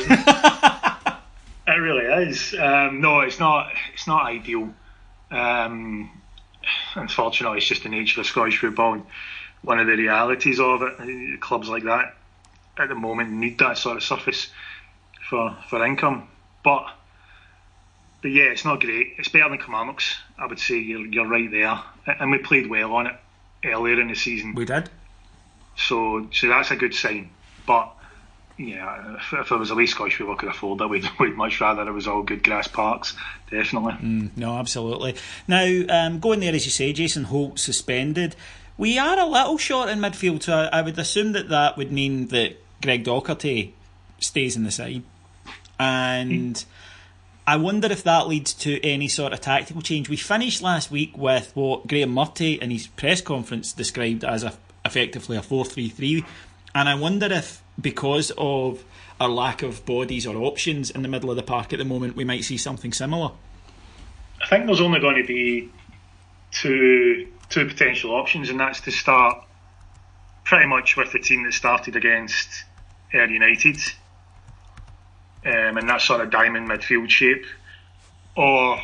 [1.65, 2.53] It really is.
[2.59, 3.71] Um, no, it's not.
[3.93, 4.73] It's not ideal.
[5.31, 6.11] Um,
[6.95, 8.93] unfortunately, it's just the nature of Scottish football.
[8.93, 9.05] And
[9.61, 11.41] one of the realities of it.
[11.41, 12.15] Clubs like that
[12.77, 14.49] at the moment need that sort of surface
[15.29, 16.27] for for income.
[16.63, 16.85] But
[18.23, 19.15] but yeah, it's not great.
[19.17, 20.17] It's better than Kilmarnock's.
[20.39, 23.15] I would say you're you're right there, and we played well on it
[23.65, 24.55] earlier in the season.
[24.55, 24.89] We did.
[25.75, 27.29] So so that's a good sign.
[27.67, 27.93] But
[28.57, 31.59] yeah, if, if it was a way Scottish people could afford it, we'd, we'd much
[31.59, 33.13] rather it was all good grass parks,
[33.51, 33.93] definitely.
[33.93, 35.15] Mm, no, absolutely.
[35.47, 38.37] Now, um, going there, as you say, Jason Holt suspended.
[38.77, 41.91] We are a little short in midfield, so I, I would assume that that would
[41.91, 43.73] mean that Greg Docherty
[44.19, 45.03] stays in the side.
[45.77, 46.65] And mm.
[47.45, 50.07] I wonder if that leads to any sort of tactical change.
[50.07, 54.53] We finished last week with what Graeme Murty in his press conference described as a,
[54.85, 56.25] effectively a 4 3 3.
[56.73, 58.85] And I wonder if because of
[59.19, 62.15] our lack of bodies or options in the middle of the park at the moment,
[62.15, 63.31] we might see something similar.
[64.41, 65.69] I think there's only going to be
[66.51, 69.43] two two potential options, and that's to start
[70.45, 72.63] pretty much with the team that started against
[73.13, 73.77] Ayr United,
[75.45, 77.45] um, in that sort of diamond midfield shape,
[78.35, 78.81] or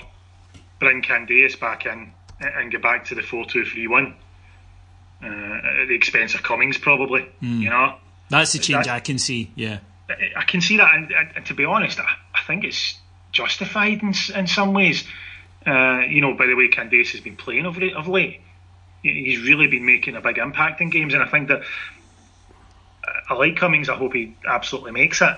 [0.80, 4.16] bring Candeias back in and get back to the four two three one
[5.24, 7.28] uh, at the expense of Cummings, probably.
[7.42, 7.62] Mm.
[7.62, 7.96] You know,
[8.30, 9.52] that's the change I can see.
[9.56, 9.80] Yeah,
[10.36, 12.98] I can see that, and, and to be honest, I, I, think it's
[13.32, 15.06] justified in, in some ways.
[15.66, 18.42] Uh, you know, by the way, Candeias has been playing of, of late.
[19.04, 21.62] He's really been making a big impact in games, and I think that
[23.30, 23.90] I like Cummings.
[23.90, 25.36] I hope he absolutely makes it,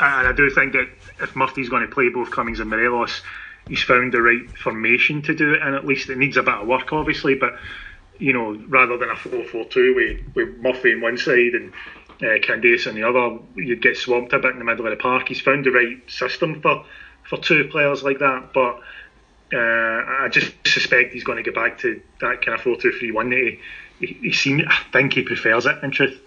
[0.00, 0.88] and I do think that
[1.20, 3.22] if Murty's going to play both Cummings and Morelos,
[3.68, 6.54] he's found the right formation to do it, and at least it needs a bit
[6.54, 7.58] of work, obviously, but
[8.18, 11.72] you know, rather than a 4-4-2 with, with Murphy on one side and
[12.22, 15.02] uh, Candeias on the other, you'd get swamped a bit in the middle of the
[15.02, 15.28] park.
[15.28, 16.84] He's found the right system for,
[17.26, 18.80] for two players like that, but
[19.52, 22.92] uh, I just suspect he's going to get back to that kind of 4 2
[22.92, 23.58] 3 1 he,
[23.98, 26.20] he, he seemed, I think he prefers it, in truth.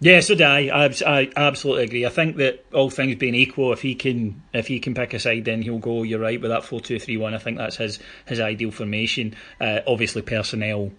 [0.00, 0.68] Yeah, so do I.
[0.84, 0.90] I.
[1.06, 2.06] I absolutely agree.
[2.06, 5.18] I think that all things being equal, if he can if he can pick a
[5.18, 6.02] side, then he'll go.
[6.02, 7.32] You're right with that four two three one.
[7.32, 9.34] I think that's his his ideal formation.
[9.58, 10.90] Uh, obviously, personnel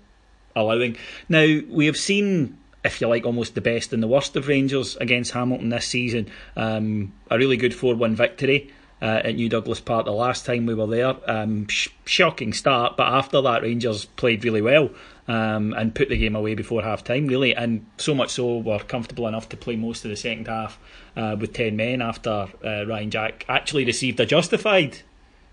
[0.56, 0.98] allowing.
[1.30, 2.58] Now we have seen
[2.88, 6.30] if you like, almost the best and the worst of Rangers against Hamilton this season.
[6.56, 8.72] Um, a really good 4 1 victory.
[9.00, 11.16] Uh, at New Douglas Park the last time we were there.
[11.30, 14.90] Um, sh- shocking start, but after that, Rangers played really well
[15.28, 17.54] um, and put the game away before half time, really.
[17.56, 20.80] And so much so, were comfortable enough to play most of the second half
[21.16, 24.98] uh, with 10 men after uh, Ryan Jack actually received a justified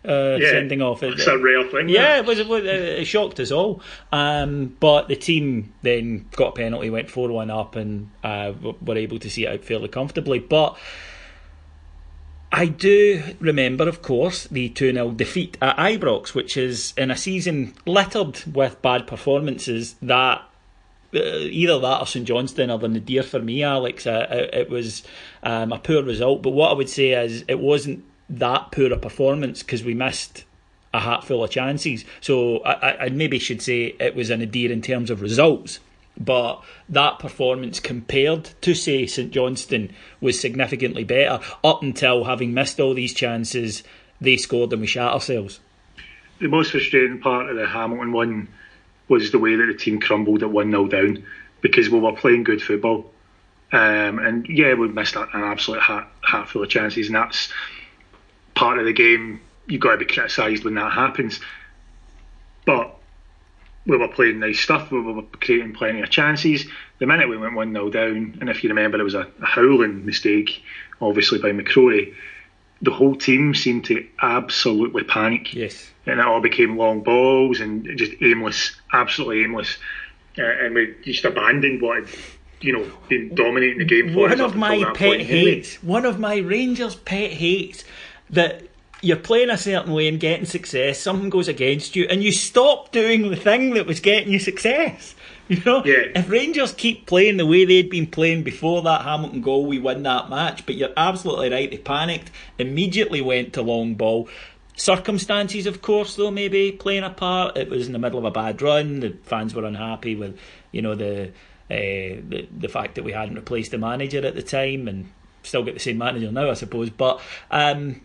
[0.06, 1.02] uh, yeah, sending off.
[1.02, 1.88] It's a rare thing.
[1.88, 2.38] Yeah, it was.
[2.38, 3.80] It, it shocked us all.
[4.12, 8.52] Um, but the team then got a penalty, went four one up, and uh,
[8.82, 10.40] were able to see it out fairly comfortably.
[10.40, 10.76] But
[12.56, 17.16] I do remember, of course, the 2 0 defeat at Ibrox, which is in a
[17.16, 20.40] season littered with bad performances that
[21.12, 24.06] uh, either that or St Johnstone are the nadir for me, Alex.
[24.06, 25.02] Uh, it, it, was
[25.42, 28.98] um, a poor result, but what I would say is it wasn't that poor a
[28.98, 30.44] performance because we missed
[30.92, 32.04] a hatful of chances.
[32.20, 35.80] So I, I maybe should say it was a nadir in terms of results.
[36.16, 42.78] But that performance compared to, say, St Johnstone was significantly better up until having missed
[42.78, 43.82] all these chances,
[44.20, 45.60] they scored and we shot ourselves.
[46.40, 48.48] The most frustrating part of the Hamilton one
[49.08, 51.24] was the way that the team crumbled at 1 0 down
[51.60, 53.10] because we were playing good football.
[53.72, 57.52] Um, and yeah, we missed an absolute hat, hat full of chances, and that's
[58.54, 59.40] part of the game.
[59.66, 61.40] You've got to be criticised when that happens.
[62.66, 62.93] But
[63.86, 66.66] we were playing nice stuff, we were creating plenty of chances.
[66.98, 69.46] The minute we went 1 0 down, and if you remember, it was a, a
[69.46, 70.62] howling mistake,
[71.00, 72.14] obviously, by McCrorie
[72.84, 75.54] the whole team seemed to absolutely panic.
[75.54, 75.90] Yes.
[76.06, 79.78] And it all became long balls and just aimless, absolutely aimless.
[80.38, 82.14] Uh, and we just abandoned what had,
[82.60, 86.36] you know, been dominating the game for One of my pet hates, one of my
[86.38, 87.84] Rangers' pet hates,
[88.30, 88.62] that
[89.04, 92.90] you're playing a certain way and getting success, something goes against you, and you stop
[92.90, 95.14] doing the thing that was getting you success.
[95.46, 96.06] You know, yeah.
[96.14, 100.02] if Rangers keep playing the way they'd been playing before that Hamilton goal, we win
[100.04, 100.64] that match.
[100.64, 101.70] But you're absolutely right.
[101.70, 104.26] They panicked, immediately went to long ball.
[104.74, 107.58] Circumstances, of course, though, maybe playing a part.
[107.58, 109.00] It was in the middle of a bad run.
[109.00, 110.38] The fans were unhappy with,
[110.72, 111.26] you know, the
[111.70, 115.10] uh, the, the fact that we hadn't replaced the manager at the time, and
[115.42, 116.88] still get the same manager now, I suppose.
[116.88, 118.00] But um,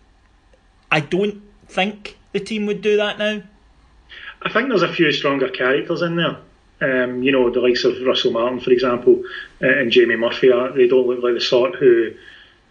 [0.91, 3.41] I don't think the team would do that now.
[4.41, 6.38] I think there's a few stronger characters in there.
[6.82, 9.21] Um, you know, the likes of Russell Martin, for example,
[9.62, 12.13] uh, and Jamie Murphy, are, they don't look like the sort who,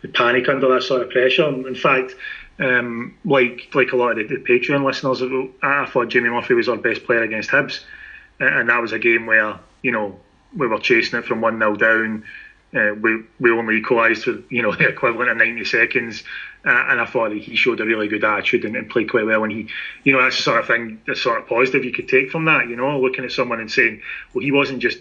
[0.01, 1.47] who panic under that sort of pressure.
[1.47, 2.15] In fact,
[2.59, 5.23] um, like like a lot of the, the Patreon listeners,
[5.63, 7.85] I thought Jamie Murphy was our best player against Hibs,
[8.41, 10.19] and that was a game where you know
[10.57, 12.25] we were chasing it from one 0 down.
[12.75, 16.23] Uh, we we only equalised with you know the equivalent of 90 seconds,
[16.65, 19.45] uh, and I thought he showed a really good attitude and, and, played quite well.
[19.45, 19.69] And he,
[20.05, 22.45] you know, that's the sort of thing, the sort of positive you could take from
[22.45, 22.69] that.
[22.69, 24.03] You know, looking at someone and saying,
[24.35, 24.99] well, he wasn't just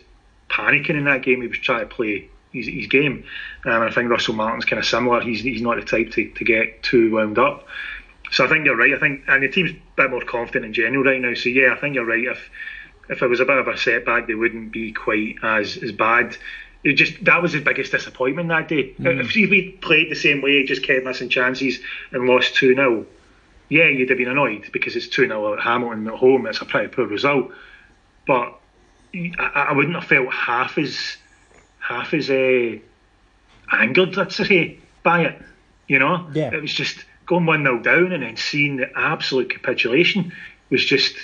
[0.49, 3.25] panicking in that game; he was trying to play his, his game.
[3.65, 5.21] Um, and I think Russell Martin's kind of similar.
[5.21, 7.67] He's he's not the type to, to get too wound up.
[8.31, 8.93] So I think you're right.
[8.93, 11.33] I think and the team's a bit more confident in general right now.
[11.33, 12.23] So yeah, I think you're right.
[12.23, 12.49] If
[13.09, 16.37] if it was a bit of a setback, they wouldn't be quite as as bad
[16.83, 18.93] it just that was his biggest disappointment that day.
[18.93, 19.21] Mm.
[19.21, 21.79] If we played the same way, just kept missing chances
[22.11, 23.05] and lost two 0
[23.69, 26.47] yeah, you'd have been annoyed because it's two 0 at Hamilton at home.
[26.47, 27.51] It's a pretty poor result,
[28.25, 28.57] but
[29.13, 31.17] I, I wouldn't have felt half as
[31.79, 32.77] half as uh,
[33.71, 35.41] angered, let's say, by it.
[35.87, 36.53] You know, yeah.
[36.53, 40.33] it was just going one 0 down and then seeing the absolute capitulation
[40.69, 41.15] was just,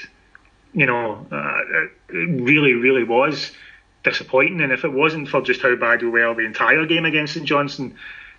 [0.74, 1.62] you know, uh,
[2.10, 3.52] it really, really was
[4.04, 4.62] disappointing.
[4.62, 7.46] And if it wasn't for just how bad we were the entire game against St
[7.46, 7.96] Johnstone,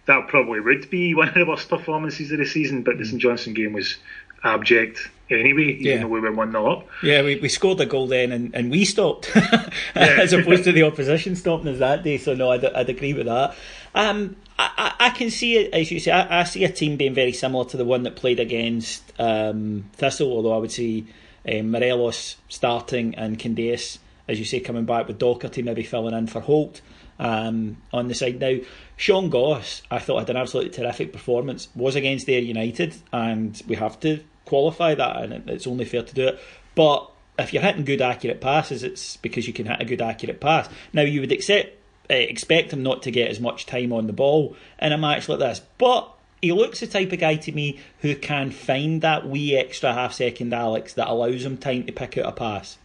[0.06, 2.82] that probably would be one of the worst performances of the season.
[2.82, 3.96] But the St Johnstone game was
[4.42, 6.00] abject anyway, even yeah.
[6.00, 6.88] though we were 1 0 up.
[7.02, 9.34] Yeah, we, we scored a goal then and, and we stopped,
[9.94, 12.18] as opposed to the opposition stopping us that day.
[12.18, 13.56] So, no, I'd, I'd agree with that.
[13.94, 17.14] Um, I, I, can see it, as you say, I, I, see a team being
[17.14, 21.06] very similar to the one that played against um, Thistle, although I would see
[21.48, 26.26] um, Morelos starting and Candeias as you say, coming back with Docherty maybe filling in
[26.26, 26.80] for Holt
[27.18, 28.40] um, on the side.
[28.40, 28.56] Now,
[28.96, 33.76] Sean Goss, I thought had an absolutely terrific performance, was against Ayr United, and we
[33.76, 36.40] have to qualify that, and it's only fair to do it.
[36.74, 40.40] But if you're hitting good, accurate passes, it's because you can hit a good, accurate
[40.40, 40.68] pass.
[40.92, 41.76] Now, you would accept,
[42.10, 45.28] uh, expect him not to get as much time on the ball in a match
[45.28, 46.10] like this, but
[46.40, 50.12] he looks the type of guy to me who can find that wee extra half
[50.12, 52.76] second Alex that allows him time to pick out a pass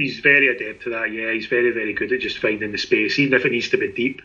[0.00, 1.12] he's very adept to that.
[1.12, 3.78] Yeah, he's very very good at just finding the space, even if it needs to
[3.78, 4.22] be deep.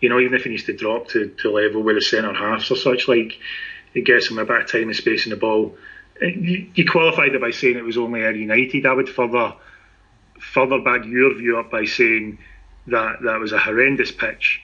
[0.00, 2.70] You know, even if he needs to drop to, to level with the centre halves
[2.70, 3.38] or such, like
[3.94, 5.76] it gets him a bit of time and space in the ball.
[6.20, 8.86] You, you qualified it by saying it was only Ayr United.
[8.86, 9.54] I would further
[10.38, 12.38] further back your view up by saying
[12.88, 14.60] that that was a horrendous pitch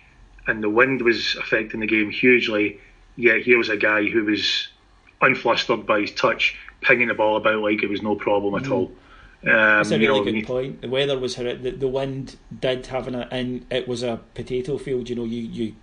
[0.46, 2.78] and the wind was affecting the game hugely.
[3.16, 4.68] Yet here was a guy who was
[5.20, 8.72] unflustered by his touch, pinging the ball about like it was no problem at mm.
[8.72, 8.92] all.
[9.44, 10.82] Um, That's a really good point.
[10.82, 15.08] The weather was the, the wind did have an and it was a potato field.
[15.08, 15.74] You know, you you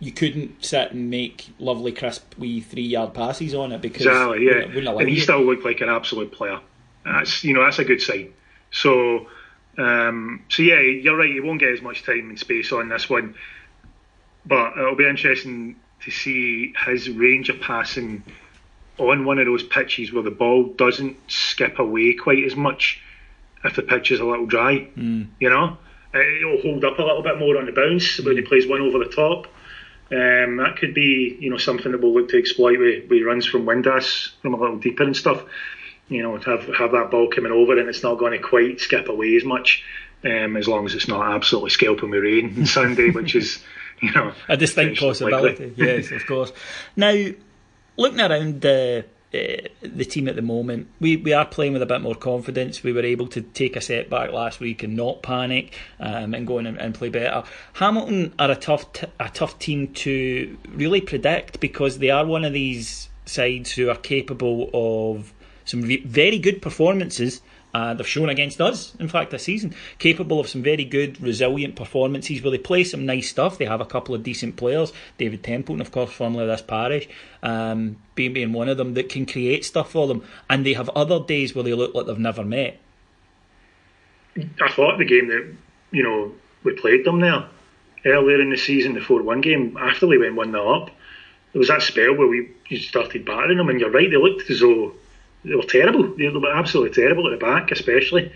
[0.00, 4.46] you couldn't sit and make lovely crisp wee three yard passes on it because exactly
[4.46, 4.90] yeah.
[4.98, 6.58] and he still looked like an absolute player.
[7.04, 8.32] That's you know that's a good sign.
[8.72, 9.28] So
[9.78, 11.30] um, so yeah, you're right.
[11.30, 13.34] He won't get as much time and space on this one,
[14.44, 18.24] but it'll be interesting to see his range of passing
[19.00, 23.00] on one of those pitches where the ball doesn't skip away quite as much
[23.64, 24.88] if the pitch is a little dry.
[24.96, 25.28] Mm.
[25.38, 25.78] You know,
[26.14, 28.98] it'll hold up a little bit more on the bounce when he plays one over
[28.98, 29.46] the top.
[30.12, 33.46] Um, that could be, you know, something that we'll look to exploit with, with runs
[33.46, 35.44] from Windass from a little deeper and stuff.
[36.08, 38.80] You know, to have have that ball coming over and it's not going to quite
[38.80, 39.84] skip away as much,
[40.24, 43.62] um, as long as it's not absolutely scalping with rain on Sunday, which is,
[44.00, 45.72] you know, a distinct possibility.
[45.76, 46.52] yes, of course.
[46.96, 47.14] Now,
[48.00, 50.88] looking around the uh, the team at the moment.
[51.00, 52.82] We we are playing with a bit more confidence.
[52.82, 56.46] We were able to take a step back last week and not panic um, and
[56.46, 57.44] go in and, and, play better.
[57.74, 62.44] Hamilton are a tough t- a tough team to really predict because they are one
[62.44, 65.32] of these sides who are capable of
[65.64, 67.40] some re- very good performances
[67.72, 71.76] uh, they've shown against us, in fact, this season, capable of some very good, resilient
[71.76, 73.58] performances where they play some nice stuff.
[73.58, 74.92] They have a couple of decent players.
[75.18, 77.08] David Templeton, of course, formerly of this parish,
[77.42, 80.24] um, being, being one of them that can create stuff for them.
[80.48, 82.78] And they have other days where they look like they've never met.
[84.36, 85.54] I thought the game that,
[85.90, 86.32] you know,
[86.64, 87.44] we played them there
[88.04, 90.90] earlier in the season, the 4 1 game, after they went 1 0 up,
[91.52, 94.60] there was that spell where we started battering them, and you're right, they looked as
[94.60, 94.94] though
[95.44, 96.14] they were terrible.
[96.16, 98.32] They were absolutely terrible at the back, especially.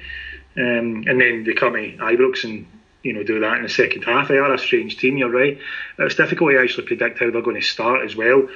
[0.56, 2.66] Um, and then they come to Ibrox and
[3.02, 4.28] you know do that in the second half.
[4.28, 5.16] They are a strange team.
[5.16, 5.58] You're right.
[5.98, 8.48] It's difficult to actually predict how they're going to start as well.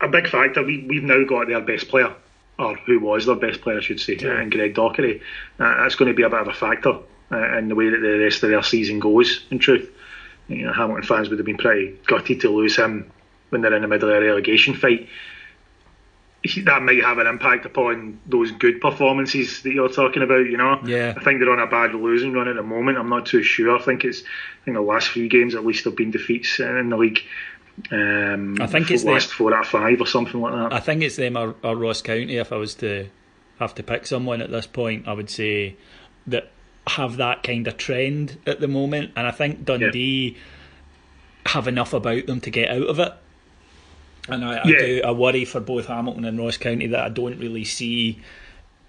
[0.00, 0.62] A big factor.
[0.62, 2.14] We we've now got their best player,
[2.58, 4.38] or who was their best player, I should say, yeah.
[4.38, 5.20] and Greg Docherty.
[5.58, 6.98] Uh, that's going to be a bit of a factor
[7.32, 9.44] uh, in the way that the rest of their season goes.
[9.50, 9.90] In truth,
[10.48, 13.10] you know, Hamilton fans would have been pretty gutted to lose him
[13.48, 15.08] when they're in the middle of a relegation fight
[16.64, 20.46] that might have an impact upon those good performances that you're talking about.
[20.46, 21.14] You know, yeah.
[21.16, 22.98] I think they're on a bad losing run at the moment.
[22.98, 23.76] I'm not too sure.
[23.76, 26.88] I think it's I think the last few games at least have been defeats in
[26.88, 27.20] the league.
[27.90, 30.72] Um, I think it's last them, four out of five or something like that.
[30.72, 32.36] I think it's them or, or Ross County.
[32.36, 33.08] If I was to
[33.58, 35.76] have to pick someone at this point, I would say
[36.26, 36.50] that
[36.86, 41.52] have that kind of trend at the moment, and I think Dundee yeah.
[41.52, 43.12] have enough about them to get out of it.
[44.28, 44.60] And I, yeah.
[44.62, 48.20] I do I worry for both Hamilton and Ross County that I don't really see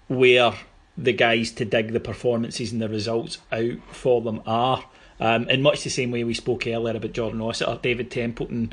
[0.08, 0.52] where
[0.96, 4.84] the guys to dig the performances and the results out for them are.
[5.20, 8.72] Um, in much the same way we spoke earlier about Jordan Rossiter, David Templeton,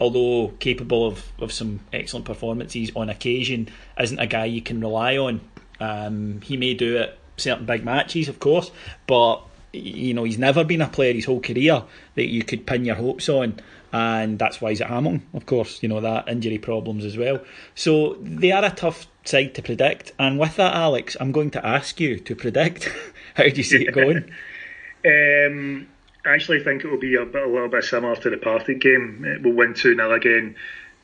[0.00, 3.68] although capable of, of some excellent performances on occasion,
[3.98, 5.40] isn't a guy you can rely on.
[5.78, 8.70] Um, he may do it certain big matches, of course,
[9.06, 11.82] but you know he's never been a player his whole career
[12.16, 13.60] that you could pin your hopes on
[13.92, 17.40] and that's why he's at Hamilton, of course, you know, that injury problems as well.
[17.74, 20.12] So they are a tough side to predict.
[20.18, 22.88] And with that, Alex, I'm going to ask you to predict.
[23.34, 24.18] How do you see it going?
[25.04, 25.88] um,
[26.24, 28.80] I actually think it will be a, bit, a little bit similar to the Partick
[28.80, 29.24] game.
[29.24, 30.54] It will win 2 0 again,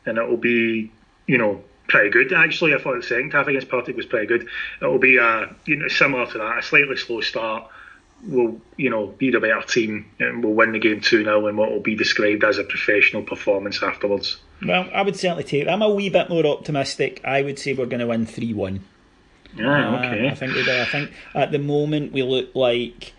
[0.05, 0.93] and it will be,
[1.27, 2.33] you know, pretty good.
[2.33, 4.49] Actually, I thought the second half against Partick was pretty good.
[4.81, 7.69] It will be a, you know, similar to that, a slightly slow start
[8.25, 11.57] will you know be the better team and will win the game 2 0 in
[11.57, 14.39] what will be described as a professional performance afterwards.
[14.65, 17.21] Well, I would certainly take I'm a wee bit more optimistic.
[17.25, 18.85] I would say we're going to win 3 1.
[19.57, 20.29] Yeah, okay.
[20.29, 20.81] Uh, I think we do.
[20.81, 23.15] I think at the moment we look like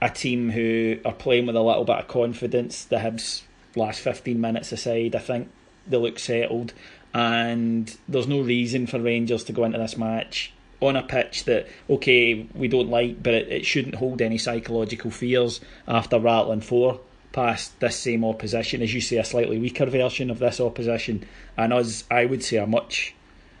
[0.00, 2.84] a team who are playing with a little bit of confidence.
[2.84, 3.42] The Hibs
[3.76, 5.50] last 15 minutes aside, I think
[5.86, 6.72] they look settled.
[7.14, 11.66] And there's no reason for Rangers to go into this match on a pitch that
[11.90, 17.00] okay we don't like, but it, it shouldn't hold any psychological fears after rattling four
[17.32, 21.72] past this same opposition, as you say, a slightly weaker version of this opposition, and
[21.72, 23.14] us, I would say, a much,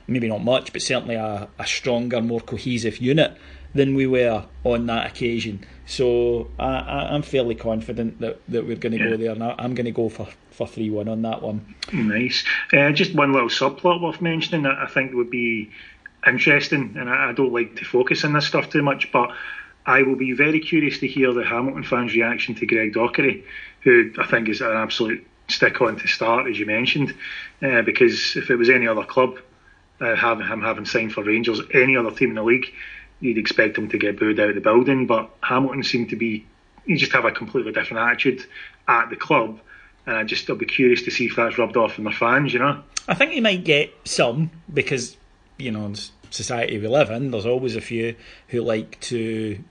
[0.06, 3.36] maybe not much, but certainly a, a stronger, more cohesive unit
[3.74, 5.64] than we were on that occasion.
[5.86, 9.10] So I, am fairly confident that, that we're going to yeah.
[9.10, 9.34] go there.
[9.34, 11.76] Now I'm going to go for for three one on that one.
[11.92, 12.42] Nice.
[12.72, 15.70] Uh, just one little subplot worth mentioning that I think would be
[16.28, 19.30] interesting, and I, I don't like to focus on this stuff too much, but
[19.86, 23.44] I will be very curious to hear the Hamilton fans' reaction to Greg Docherty,
[23.80, 27.14] who I think is an absolute stick on to start, as you mentioned,
[27.62, 29.38] uh, because if it was any other club,
[30.00, 32.66] uh, having him having signed for Rangers, any other team in the league,
[33.20, 35.06] you'd expect him to get booed out of the building.
[35.06, 36.46] But Hamilton seemed to be,
[36.84, 38.44] you just have a completely different attitude
[38.86, 39.58] at the club.
[40.06, 42.52] And I just, I'll be curious to see if that's rubbed off on the fans,
[42.52, 42.82] you know?
[43.08, 45.16] I think he might get some because
[45.58, 45.92] you know,
[46.30, 48.14] society we live in, there's always a few
[48.48, 49.62] who like to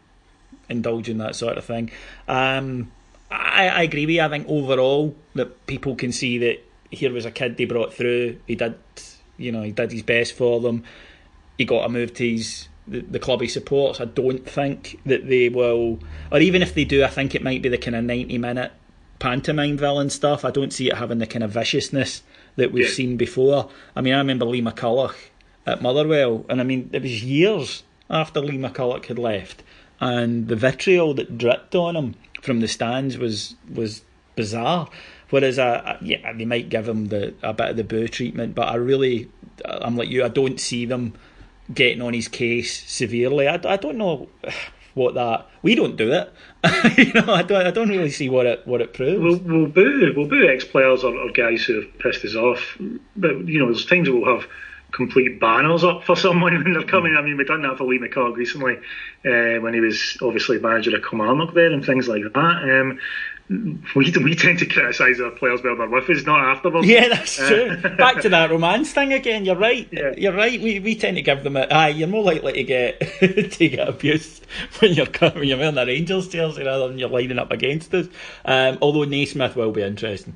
[0.70, 1.92] indulge in that sort of thing.
[2.28, 2.92] Um,
[3.30, 4.22] I, I agree with you.
[4.22, 8.40] I think overall that people can see that here was a kid they brought through.
[8.48, 8.76] He did,
[9.38, 10.84] you know, he did his best for them.
[11.58, 14.00] He got a move to his the, the club he supports.
[14.00, 16.00] I don't think that they will,
[16.32, 18.72] or even if they do, I think it might be the kind of ninety minute
[19.20, 20.46] pantomime villain stuff.
[20.46, 22.22] I don't see it having the kind of viciousness
[22.56, 22.94] that we've yeah.
[22.94, 23.70] seen before.
[23.96, 25.16] I mean, I remember Lee McCulloch
[25.68, 29.64] at Motherwell, and I mean, it was years after Lee McCulloch had left,
[30.00, 34.04] and the vitriol that dripped on him from the stands was was
[34.36, 34.90] bizarre.
[35.30, 38.70] Whereas, I, yeah, they might give him the a bit of the boo treatment, but
[38.70, 39.30] I really,
[39.66, 41.14] I'm like you, I don't see them
[41.74, 43.48] getting on his case severely.
[43.48, 44.30] I, I don't know
[44.94, 46.34] what that we don't do it.
[46.98, 49.22] you know, I don't I don't really see what it what it proves.
[49.22, 52.78] We'll, we'll boo we'll boo ex players or, or, guys who have pissed us off,
[53.16, 54.48] but you know, there's times we'll have
[54.92, 57.16] complete banners up for someone when they're coming.
[57.18, 58.78] I mean, we've done that for Lee McCulloch recently
[59.26, 62.80] uh, when he was obviously manager of Kilmarnock there and things like that.
[62.82, 63.00] Um,
[63.50, 66.86] we we tend to criticise our players when they're with us, not afterwards.
[66.86, 67.96] Yeah, that's uh, true.
[67.98, 69.46] Back to that romance thing again.
[69.46, 69.88] You're right.
[69.90, 70.14] Yeah.
[70.18, 70.62] You're right.
[70.62, 71.62] We we tend to give them a.
[71.62, 73.00] Aye, you're more likely to get
[73.52, 74.46] to get abused
[74.80, 78.08] when you're when you're wearing the Rangers jersey rather than you're lining up against us.
[78.44, 80.36] Um, although Naismith will be interesting.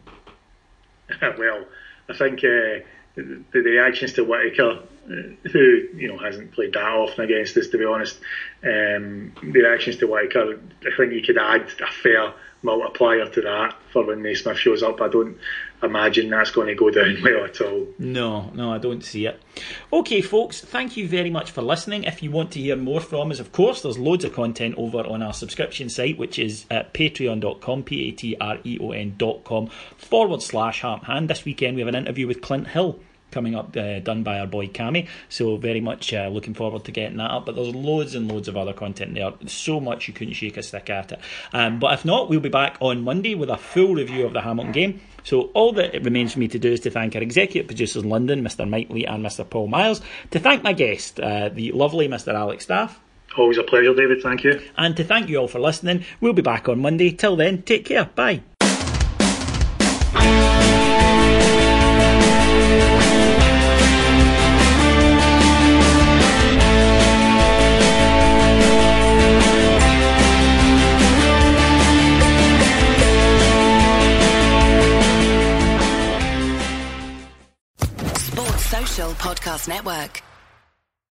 [1.22, 1.66] well,
[2.08, 2.86] I think uh,
[3.22, 7.67] the, the reactions to Whittaker, uh, who you know hasn't played that often against us,
[7.69, 8.19] to be honest,
[8.63, 13.76] um, the reactions to Whittaker, I think you could add a fair multiplier to that
[13.91, 15.01] for when Naismith shows up.
[15.01, 15.38] I don't
[15.84, 17.88] imagine that's going to go down well at all.
[17.97, 19.41] No, no, I don't see it.
[19.91, 22.03] Okay, folks, thank you very much for listening.
[22.03, 24.99] If you want to hear more from us, of course, there's loads of content over
[24.99, 29.67] on our subscription site, which is at patreon.com, P A T R E O N.com
[29.97, 31.30] forward slash Heart Hand.
[31.30, 32.99] This weekend we have an interview with Clint Hill
[33.32, 35.07] coming up, uh, done by our boy Cammy.
[35.29, 37.45] So very much uh, looking forward to getting that up.
[37.45, 39.32] But there's loads and loads of other content there.
[39.47, 41.19] So much you couldn't shake a stick at it.
[41.53, 44.41] Um, but if not, we'll be back on Monday with a full review of the
[44.41, 45.01] Hamilton game.
[45.23, 48.03] So all that it remains for me to do is to thank our executive producers
[48.03, 48.67] in London, Mr.
[48.67, 49.47] Mike Lee and Mr.
[49.47, 50.01] Paul Miles.
[50.32, 52.34] To thank my guest, uh, the lovely Mr.
[52.34, 52.99] Alex Staff.
[53.38, 54.21] Always a pleasure, David.
[54.21, 54.61] Thank you.
[54.77, 56.03] And to thank you all for listening.
[56.19, 57.11] We'll be back on Monday.
[57.11, 58.05] Till then, take care.
[58.05, 58.41] Bye.
[79.32, 80.30] Podcast Network.